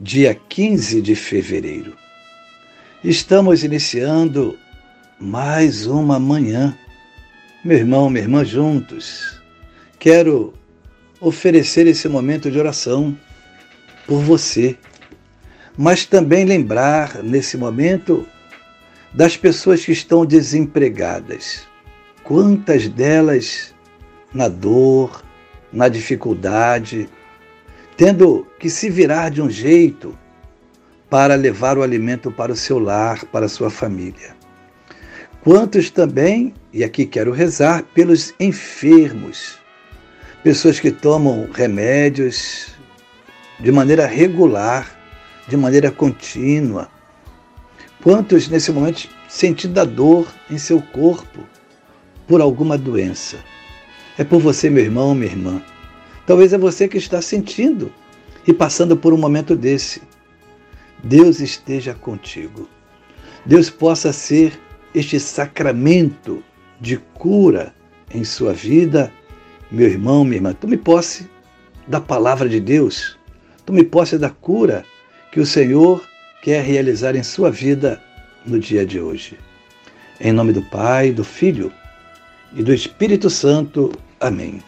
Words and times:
dia 0.00 0.32
15 0.48 1.02
de 1.02 1.16
fevereiro. 1.16 1.96
Estamos 3.02 3.64
iniciando 3.64 4.56
mais 5.18 5.86
uma 5.86 6.20
manhã. 6.20 6.78
Meu 7.64 7.78
irmão, 7.78 8.08
minha 8.08 8.22
irmã, 8.22 8.44
juntos. 8.44 9.42
Quero 9.98 10.54
oferecer 11.20 11.88
esse 11.88 12.08
momento 12.08 12.48
de 12.48 12.56
oração 12.60 13.18
por 14.06 14.20
você, 14.20 14.78
mas 15.76 16.04
também 16.04 16.44
lembrar 16.44 17.20
nesse 17.24 17.56
momento 17.56 18.24
das 19.12 19.36
pessoas 19.36 19.84
que 19.84 19.90
estão 19.90 20.24
desempregadas. 20.24 21.66
Quantas 22.22 22.88
delas 22.88 23.74
na 24.32 24.46
dor, 24.46 25.24
na 25.72 25.88
dificuldade, 25.88 27.08
tendo 27.98 28.46
que 28.60 28.70
se 28.70 28.88
virar 28.88 29.28
de 29.28 29.42
um 29.42 29.50
jeito 29.50 30.16
para 31.10 31.34
levar 31.34 31.76
o 31.76 31.82
alimento 31.82 32.30
para 32.30 32.52
o 32.52 32.56
seu 32.56 32.78
lar, 32.78 33.24
para 33.24 33.46
a 33.46 33.48
sua 33.48 33.70
família. 33.70 34.36
Quantos 35.42 35.90
também, 35.90 36.54
e 36.72 36.84
aqui 36.84 37.04
quero 37.04 37.32
rezar, 37.32 37.82
pelos 37.94 38.32
enfermos, 38.38 39.58
pessoas 40.44 40.78
que 40.78 40.92
tomam 40.92 41.48
remédios 41.52 42.68
de 43.58 43.72
maneira 43.72 44.06
regular, 44.06 44.96
de 45.48 45.56
maneira 45.56 45.90
contínua. 45.90 46.88
Quantos 48.00 48.48
nesse 48.48 48.70
momento 48.70 49.08
sentindo 49.28 49.76
a 49.80 49.84
dor 49.84 50.28
em 50.48 50.56
seu 50.56 50.80
corpo 50.80 51.40
por 52.28 52.40
alguma 52.40 52.78
doença. 52.78 53.38
É 54.16 54.22
por 54.22 54.40
você, 54.40 54.70
meu 54.70 54.84
irmão, 54.84 55.16
minha 55.16 55.32
irmã 55.32 55.62
Talvez 56.28 56.52
é 56.52 56.58
você 56.58 56.86
que 56.86 56.98
está 56.98 57.22
sentindo 57.22 57.90
e 58.46 58.52
passando 58.52 58.94
por 58.94 59.14
um 59.14 59.16
momento 59.16 59.56
desse. 59.56 60.02
Deus 61.02 61.40
esteja 61.40 61.94
contigo. 61.94 62.68
Deus 63.46 63.70
possa 63.70 64.12
ser 64.12 64.52
este 64.94 65.18
sacramento 65.18 66.44
de 66.78 66.98
cura 67.14 67.74
em 68.12 68.24
sua 68.24 68.52
vida, 68.52 69.10
meu 69.70 69.88
irmão, 69.88 70.22
minha 70.22 70.36
irmã. 70.36 70.52
Tome 70.52 70.76
posse 70.76 71.26
da 71.86 71.98
palavra 71.98 72.46
de 72.46 72.60
Deus. 72.60 73.16
Tome 73.64 73.82
posse 73.82 74.18
da 74.18 74.28
cura 74.28 74.84
que 75.32 75.40
o 75.40 75.46
Senhor 75.46 76.06
quer 76.42 76.62
realizar 76.62 77.16
em 77.16 77.22
sua 77.22 77.50
vida 77.50 78.02
no 78.44 78.58
dia 78.60 78.84
de 78.84 79.00
hoje. 79.00 79.38
Em 80.20 80.30
nome 80.30 80.52
do 80.52 80.60
Pai, 80.60 81.10
do 81.10 81.24
Filho 81.24 81.72
e 82.54 82.62
do 82.62 82.74
Espírito 82.74 83.30
Santo. 83.30 83.90
Amém 84.20 84.67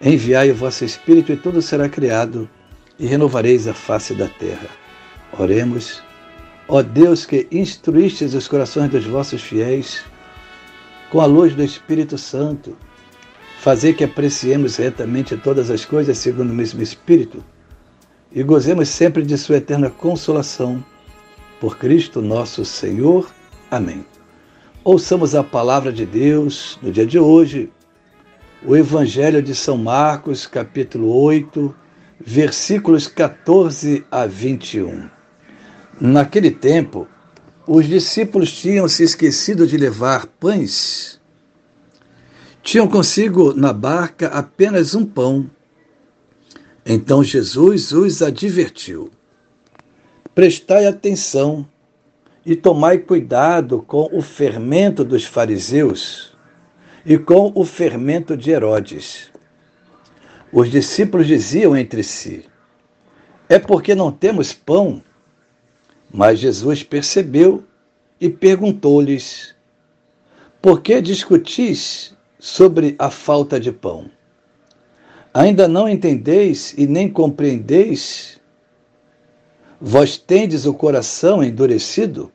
Enviai 0.00 0.50
o 0.50 0.54
vosso 0.54 0.84
Espírito 0.84 1.32
e 1.32 1.36
tudo 1.36 1.60
será 1.60 1.88
criado, 1.88 2.48
e 2.98 3.06
renovareis 3.06 3.66
a 3.66 3.74
face 3.74 4.14
da 4.14 4.28
terra. 4.28 4.68
Oremos. 5.36 6.02
Ó 6.68 6.82
Deus 6.82 7.26
que 7.26 7.48
instruístes 7.50 8.34
os 8.34 8.46
corações 8.46 8.90
dos 8.90 9.04
vossos 9.04 9.42
fiéis, 9.42 10.04
com 11.10 11.20
a 11.20 11.26
luz 11.26 11.54
do 11.54 11.64
Espírito 11.64 12.16
Santo, 12.16 12.76
fazer 13.60 13.94
que 13.94 14.04
apreciemos 14.04 14.76
retamente 14.76 15.36
todas 15.36 15.70
as 15.70 15.84
coisas 15.84 16.18
segundo 16.18 16.50
o 16.50 16.54
mesmo 16.54 16.80
Espírito 16.80 17.42
e 18.30 18.42
gozemos 18.42 18.88
sempre 18.88 19.22
de 19.22 19.36
Sua 19.36 19.56
eterna 19.56 19.90
consolação. 19.90 20.84
Por 21.60 21.76
Cristo 21.76 22.22
nosso 22.22 22.64
Senhor. 22.64 23.28
Amém. 23.68 24.04
Ouçamos 24.84 25.34
a 25.34 25.42
palavra 25.42 25.92
de 25.92 26.06
Deus 26.06 26.78
no 26.80 26.92
dia 26.92 27.04
de 27.04 27.18
hoje 27.18 27.70
o 28.64 28.76
Evangelho 28.76 29.40
de 29.40 29.54
São 29.54 29.76
Marcos, 29.76 30.46
capítulo 30.46 31.14
8, 31.14 31.74
versículos 32.20 33.06
14 33.06 34.04
a 34.10 34.26
21. 34.26 35.08
Naquele 36.00 36.50
tempo, 36.50 37.06
os 37.66 37.86
discípulos 37.86 38.50
tinham 38.52 38.88
se 38.88 39.04
esquecido 39.04 39.66
de 39.66 39.76
levar 39.76 40.26
pães. 40.26 41.20
Tinham 42.62 42.88
consigo 42.88 43.54
na 43.54 43.72
barca 43.72 44.26
apenas 44.28 44.94
um 44.94 45.06
pão. 45.06 45.48
Então 46.84 47.22
Jesus 47.22 47.92
os 47.92 48.22
advertiu: 48.22 49.10
Prestai 50.34 50.86
atenção 50.86 51.66
e 52.44 52.56
tomai 52.56 52.98
cuidado 52.98 53.82
com 53.82 54.08
o 54.12 54.20
fermento 54.20 55.04
dos 55.04 55.24
fariseus 55.24 56.36
e 57.08 57.16
com 57.16 57.50
o 57.54 57.64
fermento 57.64 58.36
de 58.36 58.50
Herodes. 58.50 59.30
Os 60.52 60.70
discípulos 60.70 61.26
diziam 61.26 61.74
entre 61.74 62.02
si: 62.02 62.44
É 63.48 63.58
porque 63.58 63.94
não 63.94 64.12
temos 64.12 64.52
pão? 64.52 65.02
Mas 66.12 66.38
Jesus 66.38 66.82
percebeu 66.82 67.64
e 68.20 68.28
perguntou-lhes: 68.28 69.54
Por 70.60 70.82
que 70.82 71.00
discutis 71.00 72.14
sobre 72.38 72.94
a 72.98 73.10
falta 73.10 73.58
de 73.58 73.72
pão? 73.72 74.10
Ainda 75.32 75.66
não 75.66 75.88
entendeis 75.88 76.74
e 76.76 76.86
nem 76.86 77.08
compreendeis? 77.08 78.38
Vós 79.80 80.18
tendes 80.18 80.66
o 80.66 80.74
coração 80.74 81.42
endurecido? 81.42 82.30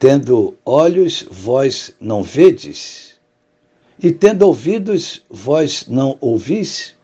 Tendo 0.00 0.56
olhos, 0.64 1.26
vós 1.30 1.94
não 2.00 2.22
vedes? 2.22 3.16
E 4.02 4.10
tendo 4.10 4.46
ouvidos, 4.46 5.22
vós 5.28 5.86
não 5.86 6.16
ouvis? 6.22 6.94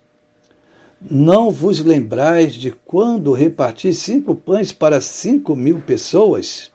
Não 0.98 1.50
vos 1.50 1.80
lembrais 1.80 2.54
de 2.54 2.70
quando 2.70 3.34
reparti 3.34 3.92
cinco 3.92 4.34
pães 4.34 4.72
para 4.72 4.98
cinco 5.02 5.54
mil 5.54 5.82
pessoas? 5.82 6.72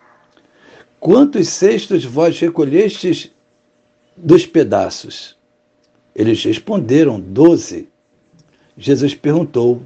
Quantos 1.00 1.48
cestos 1.48 2.06
vós 2.06 2.40
recolhestes 2.40 3.32
dos 4.16 4.46
pedaços? 4.46 5.36
Eles 6.16 6.44
responderam: 6.44 7.20
doze. 7.20 7.90
Jesus 8.78 9.16
perguntou: 9.16 9.82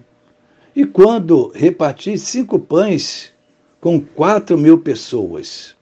E 0.76 0.86
quando 0.86 1.54
reparti 1.56 2.18
cinco 2.18 2.60
pães 2.60 3.32
com 3.80 4.02
quatro 4.02 4.58
mil 4.58 4.82
pessoas? 4.82 5.75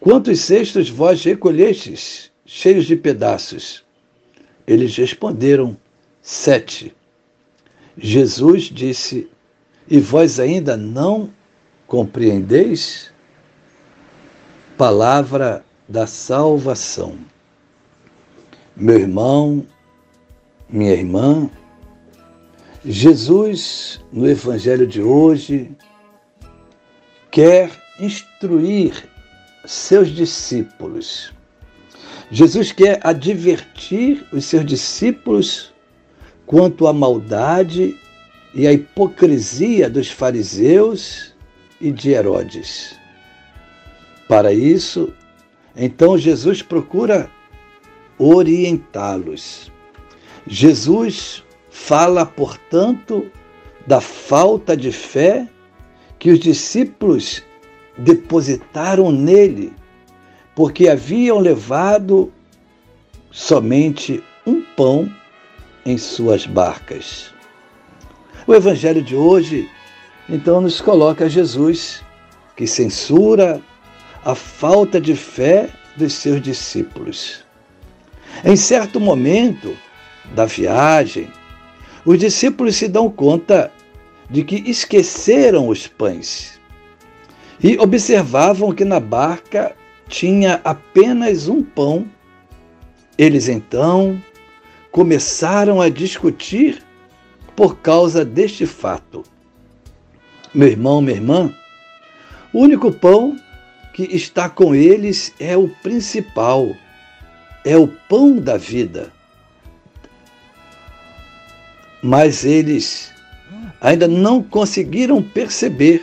Quantos 0.00 0.40
cestos 0.40 0.88
vós 0.88 1.22
recolhestes, 1.22 2.32
cheios 2.46 2.86
de 2.86 2.96
pedaços? 2.96 3.84
Eles 4.66 4.96
responderam: 4.96 5.76
Sete. 6.22 6.96
Jesus 7.98 8.62
disse: 8.64 9.28
E 9.86 10.00
vós 10.00 10.40
ainda 10.40 10.74
não 10.74 11.30
compreendeis? 11.86 13.12
Palavra 14.78 15.62
da 15.86 16.06
salvação. 16.06 17.18
Meu 18.74 18.98
irmão, 18.98 19.66
minha 20.66 20.94
irmã, 20.94 21.50
Jesus, 22.82 24.00
no 24.10 24.26
Evangelho 24.26 24.86
de 24.86 25.02
hoje, 25.02 25.70
quer 27.30 27.70
instruir 28.00 29.09
seus 29.64 30.08
discípulos. 30.08 31.32
Jesus 32.30 32.72
quer 32.72 33.00
advertir 33.02 34.24
os 34.32 34.44
seus 34.44 34.64
discípulos 34.64 35.72
quanto 36.46 36.86
à 36.86 36.92
maldade 36.92 37.96
e 38.54 38.66
à 38.66 38.72
hipocrisia 38.72 39.88
dos 39.88 40.10
fariseus 40.10 41.34
e 41.80 41.90
de 41.90 42.10
Herodes. 42.10 42.98
Para 44.28 44.52
isso, 44.52 45.12
então 45.76 46.16
Jesus 46.16 46.62
procura 46.62 47.30
orientá-los. 48.18 49.72
Jesus 50.46 51.44
fala, 51.70 52.26
portanto, 52.26 53.30
da 53.86 54.00
falta 54.00 54.76
de 54.76 54.92
fé 54.92 55.48
que 56.18 56.30
os 56.30 56.38
discípulos 56.38 57.42
depositaram 57.96 59.10
nele, 59.10 59.72
porque 60.54 60.88
haviam 60.88 61.38
levado 61.38 62.32
somente 63.30 64.22
um 64.46 64.60
pão 64.62 65.10
em 65.84 65.96
suas 65.96 66.46
barcas. 66.46 67.32
O 68.46 68.54
evangelho 68.54 69.02
de 69.02 69.14
hoje, 69.14 69.68
então, 70.28 70.60
nos 70.60 70.80
coloca 70.80 71.28
Jesus, 71.28 72.02
que 72.56 72.66
censura 72.66 73.60
a 74.24 74.34
falta 74.34 75.00
de 75.00 75.14
fé 75.14 75.70
dos 75.96 76.12
seus 76.12 76.40
discípulos. 76.40 77.44
Em 78.44 78.56
certo 78.56 79.00
momento 79.00 79.76
da 80.34 80.46
viagem, 80.46 81.28
os 82.04 82.18
discípulos 82.18 82.76
se 82.76 82.88
dão 82.88 83.10
conta 83.10 83.72
de 84.28 84.44
que 84.44 84.56
esqueceram 84.70 85.68
os 85.68 85.86
pães 85.86 86.59
e 87.62 87.78
observavam 87.78 88.72
que 88.72 88.84
na 88.84 88.98
barca 88.98 89.74
tinha 90.08 90.60
apenas 90.64 91.48
um 91.48 91.62
pão. 91.62 92.06
Eles 93.16 93.48
então 93.48 94.20
começaram 94.90 95.80
a 95.80 95.88
discutir 95.88 96.82
por 97.54 97.76
causa 97.76 98.24
deste 98.24 98.66
fato. 98.66 99.22
Meu 100.52 100.68
irmão, 100.68 101.00
minha 101.00 101.16
irmã, 101.16 101.54
o 102.52 102.60
único 102.60 102.90
pão 102.90 103.36
que 103.92 104.04
está 104.04 104.48
com 104.48 104.74
eles 104.74 105.32
é 105.38 105.56
o 105.56 105.68
principal, 105.68 106.74
é 107.64 107.76
o 107.76 107.86
pão 107.86 108.36
da 108.36 108.56
vida. 108.56 109.12
Mas 112.02 112.44
eles 112.44 113.12
ainda 113.80 114.08
não 114.08 114.42
conseguiram 114.42 115.22
perceber, 115.22 116.02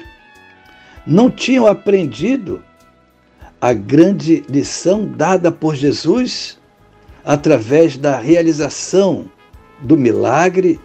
não 1.08 1.32
tinham 1.32 1.66
aprendido 1.66 2.62
a 3.62 3.72
grande 3.72 4.44
lição 4.50 5.08
dada 5.08 5.50
por 5.50 5.74
Jesus 5.74 6.60
através 7.24 7.98
da 7.98 8.20
realização 8.20 9.32
do 9.80 9.96
milagre 9.96 10.80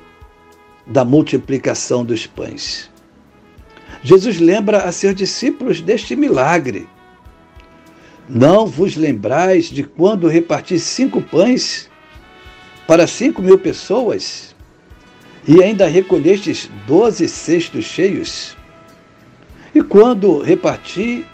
da 0.86 1.04
multiplicação 1.04 2.04
dos 2.04 2.24
pães. 2.26 2.88
Jesus 4.02 4.38
lembra 4.38 4.78
a 4.78 4.92
seus 4.92 5.14
discípulos 5.14 5.80
deste 5.80 6.14
milagre. 6.14 6.88
Não 8.28 8.66
vos 8.66 8.96
lembrais 8.96 9.66
de 9.66 9.82
quando 9.82 10.28
reparti 10.28 10.78
cinco 10.78 11.20
pães 11.20 11.90
para 12.86 13.08
cinco 13.08 13.42
mil 13.42 13.58
pessoas 13.58 14.54
e 15.46 15.62
ainda 15.62 15.88
recolhestes 15.88 16.70
doze 16.86 17.28
cestos 17.28 17.84
cheios? 17.84 18.56
E 19.74 19.82
quando 19.82 20.40
reparti 20.40 21.26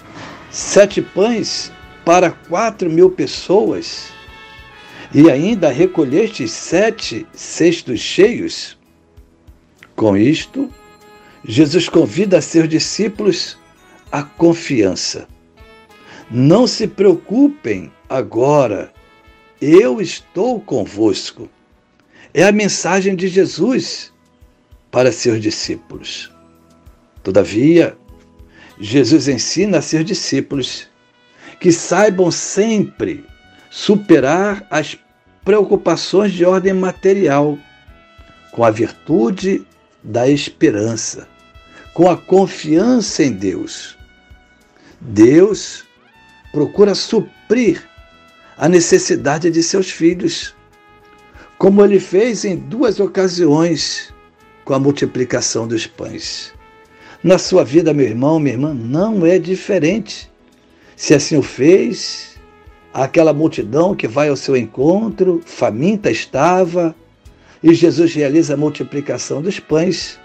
sete 0.50 1.02
pães 1.02 1.72
para 2.04 2.30
quatro 2.30 2.88
mil 2.88 3.10
pessoas 3.10 4.10
e 5.12 5.30
ainda 5.30 5.70
recolhestes 5.70 6.52
sete 6.52 7.26
cestos 7.32 7.98
cheios? 7.98 8.78
Com 9.96 10.16
isto, 10.16 10.72
Jesus 11.44 11.88
convida 11.88 12.40
seus 12.40 12.68
discípulos 12.68 13.58
à 14.12 14.22
confiança. 14.22 15.26
Não 16.30 16.66
se 16.66 16.86
preocupem 16.86 17.90
agora, 18.08 18.92
eu 19.60 20.00
estou 20.00 20.60
convosco. 20.60 21.48
É 22.32 22.44
a 22.44 22.52
mensagem 22.52 23.16
de 23.16 23.26
Jesus 23.26 24.12
para 24.90 25.10
seus 25.10 25.40
discípulos. 25.40 26.30
Todavia, 27.22 27.96
Jesus 28.80 29.28
ensina 29.28 29.78
a 29.78 29.82
seus 29.82 30.04
discípulos 30.04 30.88
que 31.60 31.72
saibam 31.72 32.30
sempre 32.30 33.24
superar 33.70 34.66
as 34.70 34.96
preocupações 35.44 36.32
de 36.32 36.44
ordem 36.44 36.72
material 36.72 37.58
com 38.52 38.64
a 38.64 38.70
virtude 38.70 39.66
da 40.02 40.28
esperança, 40.28 41.28
com 41.92 42.08
a 42.08 42.16
confiança 42.16 43.24
em 43.24 43.32
Deus. 43.32 43.96
Deus 45.00 45.84
procura 46.52 46.94
suprir 46.94 47.82
a 48.56 48.68
necessidade 48.68 49.50
de 49.50 49.62
seus 49.62 49.90
filhos, 49.90 50.54
como 51.56 51.84
ele 51.84 51.98
fez 51.98 52.44
em 52.44 52.56
duas 52.56 53.00
ocasiões 53.00 54.12
com 54.64 54.74
a 54.74 54.78
multiplicação 54.78 55.66
dos 55.66 55.86
pães. 55.86 56.52
Na 57.22 57.36
sua 57.36 57.64
vida, 57.64 57.92
meu 57.92 58.06
irmão, 58.06 58.38
minha 58.38 58.54
irmã, 58.54 58.72
não 58.72 59.26
é 59.26 59.38
diferente. 59.38 60.30
Se 60.94 61.14
assim 61.14 61.36
o 61.36 61.42
fez, 61.42 62.38
aquela 62.94 63.32
multidão 63.32 63.94
que 63.94 64.06
vai 64.06 64.28
ao 64.28 64.36
seu 64.36 64.56
encontro, 64.56 65.40
faminta 65.44 66.10
estava, 66.10 66.94
e 67.62 67.74
Jesus 67.74 68.14
realiza 68.14 68.54
a 68.54 68.56
multiplicação 68.56 69.42
dos 69.42 69.58
pães 69.58 70.18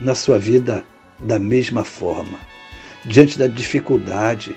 na 0.00 0.14
sua 0.14 0.38
vida 0.38 0.84
da 1.18 1.40
mesma 1.40 1.82
forma. 1.84 2.38
Diante 3.04 3.36
da 3.36 3.48
dificuldade, 3.48 4.56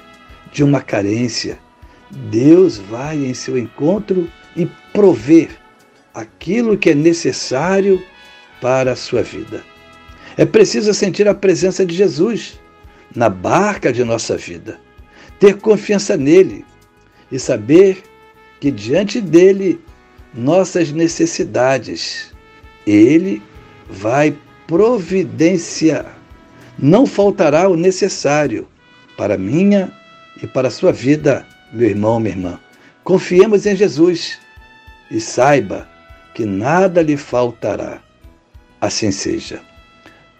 de 0.52 0.64
uma 0.64 0.82
carência, 0.82 1.58
Deus 2.12 2.78
vai 2.78 3.18
em 3.18 3.34
seu 3.34 3.58
encontro 3.58 4.30
e 4.56 4.68
prover 4.94 5.50
aquilo 6.14 6.78
que 6.78 6.92
é 6.92 6.96
necessário 6.96 8.02
para 8.62 8.92
a 8.92 8.96
sua 8.96 9.24
vida. 9.24 9.64
É 10.38 10.46
preciso 10.46 10.94
sentir 10.94 11.28
a 11.28 11.34
presença 11.34 11.86
de 11.86 11.96
Jesus 11.96 12.60
na 13.16 13.30
barca 13.30 13.92
de 13.92 14.04
nossa 14.04 14.36
vida, 14.36 14.80
ter 15.40 15.58
confiança 15.58 16.18
nele 16.18 16.66
e 17.32 17.40
saber 17.40 18.04
que 18.60 18.70
diante 18.70 19.22
dele 19.22 19.80
nossas 20.34 20.92
necessidades. 20.92 22.34
Ele 22.86 23.42
vai 23.90 24.36
providenciar. 24.68 26.18
Não 26.78 27.06
faltará 27.06 27.70
o 27.70 27.78
necessário 27.78 28.68
para 29.18 29.38
minha 29.38 29.92
e 30.44 30.46
para 30.46 30.68
a 30.68 30.72
sua 30.72 30.92
vida, 30.92 31.48
meu 31.72 31.90
irmão, 31.90 32.20
minha 32.20 32.36
irmã. 32.36 32.60
Confiemos 33.04 33.66
em 33.66 33.76
Jesus 33.76 34.38
e 35.10 35.22
saiba 35.22 35.88
que 36.34 36.46
nada 36.46 37.02
lhe 37.02 37.16
faltará. 37.16 38.02
Assim 38.82 39.12
seja. 39.12 39.62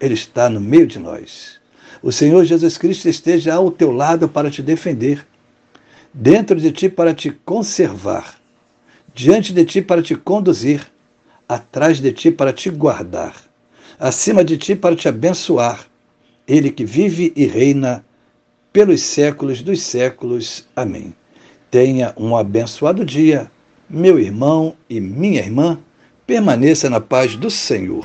Ele 0.00 0.14
está 0.14 0.48
no 0.48 0.60
meio 0.60 0.86
de 0.86 0.98
nós. 0.98 1.60
O 2.02 2.10
Senhor 2.10 2.44
Jesus 2.44 2.78
Cristo 2.78 3.08
esteja 3.08 3.54
ao 3.54 3.70
teu 3.70 3.92
lado 3.92 4.28
para 4.28 4.50
te 4.50 4.62
defender, 4.62 5.26
dentro 6.14 6.58
de 6.58 6.72
ti 6.72 6.88
para 6.88 7.14
te 7.14 7.30
conservar 7.30 8.40
diante 9.14 9.52
de 9.52 9.64
ti 9.64 9.82
para 9.82 10.02
te 10.02 10.14
conduzir, 10.14 10.86
atrás 11.48 12.00
de 12.00 12.12
ti 12.12 12.30
para 12.30 12.52
te 12.52 12.70
guardar, 12.70 13.34
acima 13.98 14.44
de 14.44 14.56
ti 14.56 14.74
para 14.74 14.94
te 14.94 15.08
abençoar, 15.08 15.86
ele 16.46 16.70
que 16.70 16.84
vive 16.84 17.32
e 17.36 17.46
reina 17.46 18.04
pelos 18.72 19.02
séculos 19.02 19.62
dos 19.62 19.82
séculos. 19.82 20.66
Amém. 20.74 21.14
Tenha 21.70 22.12
um 22.16 22.36
abençoado 22.36 23.04
dia, 23.04 23.50
meu 23.88 24.18
irmão 24.18 24.74
e 24.88 25.00
minha 25.00 25.40
irmã. 25.40 25.78
Permaneça 26.26 26.88
na 26.88 27.00
paz 27.00 27.36
do 27.36 27.50
Senhor. 27.50 28.04